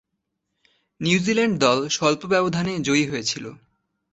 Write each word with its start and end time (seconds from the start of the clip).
New Zealand 1.01 1.55
দল 1.59 1.79
স্বল্প 1.89 2.21
ব্যবধানে 2.25 2.73
জয়ী 2.79 3.05
হয়েছিল। 3.07 3.45